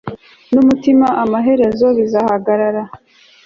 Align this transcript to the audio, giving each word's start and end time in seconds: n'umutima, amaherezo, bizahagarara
n'umutima, 0.53 1.07
amaherezo, 1.23 1.85
bizahagarara 1.97 2.83